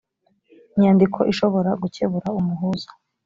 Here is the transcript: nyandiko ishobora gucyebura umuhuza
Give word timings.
nyandiko 0.79 1.19
ishobora 1.31 1.71
gucyebura 1.81 2.27
umuhuza 2.39 2.89